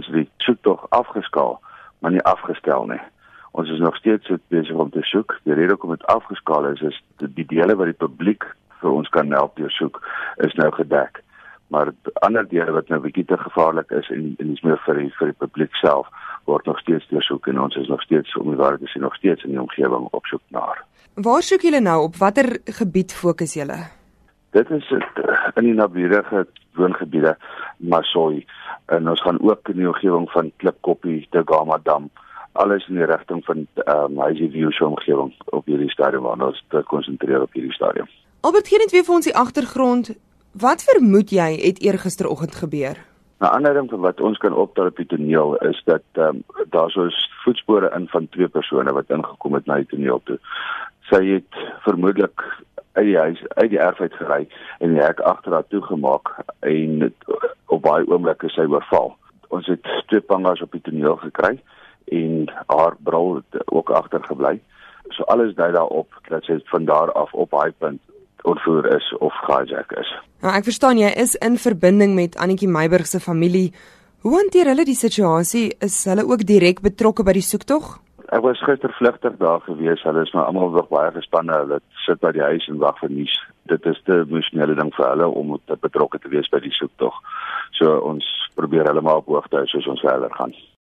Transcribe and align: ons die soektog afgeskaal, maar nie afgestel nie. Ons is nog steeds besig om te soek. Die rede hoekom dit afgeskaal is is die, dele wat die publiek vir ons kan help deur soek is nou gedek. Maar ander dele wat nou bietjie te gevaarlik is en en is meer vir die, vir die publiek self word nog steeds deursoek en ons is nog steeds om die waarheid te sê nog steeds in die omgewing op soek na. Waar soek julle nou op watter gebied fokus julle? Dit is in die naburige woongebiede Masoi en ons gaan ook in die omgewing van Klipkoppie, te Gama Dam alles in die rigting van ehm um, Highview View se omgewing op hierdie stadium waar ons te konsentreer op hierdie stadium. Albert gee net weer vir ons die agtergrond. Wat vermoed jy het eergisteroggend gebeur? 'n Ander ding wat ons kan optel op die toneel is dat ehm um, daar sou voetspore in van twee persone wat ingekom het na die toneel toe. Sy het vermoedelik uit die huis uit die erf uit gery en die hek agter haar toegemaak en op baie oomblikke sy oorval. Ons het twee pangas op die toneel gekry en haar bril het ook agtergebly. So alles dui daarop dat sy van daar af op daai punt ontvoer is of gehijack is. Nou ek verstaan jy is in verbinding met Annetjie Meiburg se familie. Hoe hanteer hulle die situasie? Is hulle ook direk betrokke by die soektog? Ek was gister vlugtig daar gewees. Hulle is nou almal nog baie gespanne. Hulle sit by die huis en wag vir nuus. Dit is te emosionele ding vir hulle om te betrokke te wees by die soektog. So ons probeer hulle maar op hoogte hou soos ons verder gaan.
ons 0.00 0.10
die 0.14 0.28
soektog 0.44 0.86
afgeskaal, 0.96 1.58
maar 2.00 2.14
nie 2.14 2.24
afgestel 2.28 2.88
nie. 2.90 3.00
Ons 3.58 3.70
is 3.70 3.82
nog 3.82 3.96
steeds 3.98 4.30
besig 4.52 4.76
om 4.78 4.90
te 4.94 5.02
soek. 5.10 5.34
Die 5.44 5.54
rede 5.54 5.74
hoekom 5.74 5.96
dit 5.96 6.06
afgeskaal 6.12 6.70
is 6.70 6.84
is 6.86 7.00
die, 7.18 7.46
dele 7.46 7.76
wat 7.76 7.90
die 7.90 7.98
publiek 8.04 8.46
vir 8.80 8.94
ons 8.94 9.10
kan 9.12 9.32
help 9.34 9.56
deur 9.58 9.72
soek 9.74 9.98
is 10.46 10.54
nou 10.60 10.70
gedek. 10.76 11.22
Maar 11.74 11.92
ander 12.26 12.46
dele 12.48 12.72
wat 12.74 12.88
nou 12.88 13.00
bietjie 13.02 13.26
te 13.26 13.38
gevaarlik 13.38 13.90
is 13.98 14.08
en 14.14 14.34
en 14.38 14.54
is 14.54 14.62
meer 14.66 14.78
vir 14.86 15.02
die, 15.02 15.10
vir 15.18 15.32
die 15.32 15.40
publiek 15.42 15.74
self 15.82 16.08
word 16.48 16.66
nog 16.66 16.78
steeds 16.80 17.06
deursoek 17.10 17.50
en 17.50 17.60
ons 17.66 17.76
is 17.76 17.90
nog 17.90 18.02
steeds 18.02 18.36
om 18.38 18.48
die 18.50 18.58
waarheid 18.58 18.80
te 18.86 18.90
sê 18.90 19.02
nog 19.02 19.14
steeds 19.18 19.44
in 19.44 19.54
die 19.54 19.60
omgewing 19.60 20.08
op 20.10 20.26
soek 20.30 20.42
na. 20.54 20.64
Waar 21.14 21.42
soek 21.42 21.66
julle 21.66 21.82
nou 21.84 21.98
op 22.06 22.16
watter 22.22 22.56
gebied 22.80 23.12
fokus 23.12 23.54
julle? 23.58 23.82
Dit 24.56 24.70
is 24.70 24.90
in 24.94 25.66
die 25.68 25.74
naburige 25.74 26.46
woongebiede 26.74 27.36
Masoi 27.76 28.46
en 28.86 29.08
ons 29.08 29.22
gaan 29.22 29.40
ook 29.40 29.68
in 29.68 29.76
die 29.76 29.88
omgewing 29.88 30.30
van 30.30 30.52
Klipkoppie, 30.56 31.26
te 31.30 31.42
Gama 31.46 31.78
Dam 31.82 32.10
alles 32.52 32.86
in 32.88 32.98
die 32.98 33.06
rigting 33.06 33.44
van 33.44 33.66
ehm 33.74 34.18
um, 34.18 34.22
Highview 34.22 34.50
View 34.50 34.72
se 34.72 34.86
omgewing 34.86 35.34
op 35.44 35.66
hierdie 35.66 35.90
stadium 35.90 36.22
waar 36.22 36.40
ons 36.46 36.64
te 36.68 36.82
konsentreer 36.86 37.42
op 37.42 37.52
hierdie 37.52 37.72
stadium. 37.72 38.08
Albert 38.40 38.68
gee 38.68 38.78
net 38.78 38.90
weer 38.90 39.04
vir 39.04 39.14
ons 39.14 39.28
die 39.28 39.36
agtergrond. 39.36 40.10
Wat 40.52 40.82
vermoed 40.82 41.30
jy 41.30 41.50
het 41.62 41.80
eergisteroggend 41.82 42.54
gebeur? 42.54 42.98
'n 43.40 43.48
Ander 43.48 43.74
ding 43.74 43.90
wat 43.90 44.20
ons 44.20 44.38
kan 44.38 44.52
optel 44.52 44.86
op 44.86 44.96
die 44.96 45.06
toneel 45.06 45.56
is 45.56 45.82
dat 45.84 46.04
ehm 46.12 46.42
um, 46.42 46.42
daar 46.70 46.90
sou 46.90 47.08
voetspore 47.44 47.90
in 47.96 48.08
van 48.08 48.28
twee 48.28 48.48
persone 48.48 48.92
wat 48.92 49.10
ingekom 49.10 49.54
het 49.54 49.66
na 49.66 49.76
die 49.76 49.86
toneel 49.86 50.20
toe. 50.24 50.38
Sy 51.10 51.24
het 51.26 51.54
vermoedelik 51.86 52.42
uit 53.00 53.08
die 53.08 53.18
huis 53.18 53.40
uit 53.48 53.70
die 53.72 53.80
erf 53.80 54.00
uit 54.00 54.14
gery 54.20 54.42
en 54.78 54.94
die 54.94 55.02
hek 55.02 55.20
agter 55.32 55.56
haar 55.56 55.68
toegemaak 55.72 56.34
en 56.68 57.08
op 57.72 57.82
baie 57.82 58.06
oomblikke 58.10 58.50
sy 58.52 58.66
oorval. 58.68 59.14
Ons 59.48 59.68
het 59.72 59.86
twee 60.10 60.20
pangas 60.20 60.60
op 60.64 60.72
die 60.76 60.82
toneel 60.84 61.16
gekry 61.24 61.56
en 62.12 62.50
haar 62.66 62.96
bril 63.06 63.40
het 63.40 63.62
ook 63.72 63.90
agtergebly. 63.90 64.58
So 65.16 65.24
alles 65.32 65.54
dui 65.58 65.70
daarop 65.72 66.12
dat 66.28 66.44
sy 66.46 66.60
van 66.72 66.84
daar 66.84 67.12
af 67.18 67.32
op 67.32 67.56
daai 67.56 67.72
punt 67.78 68.00
ontvoer 68.48 68.86
is 68.96 69.06
of 69.18 69.34
gehijack 69.46 69.92
is. 70.00 70.10
Nou 70.40 70.52
ek 70.56 70.68
verstaan 70.68 71.00
jy 71.00 71.10
is 71.24 71.34
in 71.44 71.58
verbinding 71.60 72.14
met 72.16 72.36
Annetjie 72.36 72.68
Meiburg 72.68 73.08
se 73.08 73.20
familie. 73.20 73.70
Hoe 74.20 74.36
hanteer 74.36 74.68
hulle 74.72 74.84
die 74.84 74.96
situasie? 74.96 75.70
Is 75.80 76.04
hulle 76.08 76.26
ook 76.28 76.44
direk 76.44 76.80
betrokke 76.84 77.24
by 77.24 77.36
die 77.36 77.44
soektog? 77.44 77.98
Ek 78.30 78.44
was 78.46 78.60
gister 78.62 78.92
vlugtig 78.94 79.36
daar 79.36 79.60
gewees. 79.60 80.02
Hulle 80.06 80.22
is 80.22 80.30
nou 80.30 80.44
almal 80.46 80.70
nog 80.70 80.88
baie 80.88 81.10
gespanne. 81.10 81.56
Hulle 81.64 81.80
sit 82.06 82.20
by 82.22 82.30
die 82.36 82.44
huis 82.46 82.68
en 82.70 82.78
wag 82.78 82.98
vir 83.02 83.10
nuus. 83.10 83.32
Dit 83.72 83.86
is 83.90 83.98
te 84.06 84.20
emosionele 84.22 84.76
ding 84.78 84.92
vir 84.94 85.08
hulle 85.08 85.26
om 85.40 85.56
te 85.66 85.76
betrokke 85.82 86.22
te 86.22 86.30
wees 86.30 86.50
by 86.52 86.62
die 86.62 86.74
soektog. 86.78 87.16
So 87.74 87.96
ons 88.12 88.28
probeer 88.54 88.86
hulle 88.86 89.02
maar 89.02 89.24
op 89.24 89.32
hoogte 89.34 89.58
hou 89.58 89.66
soos 89.66 89.90
ons 89.90 90.06
verder 90.06 90.30
gaan. 90.38 90.54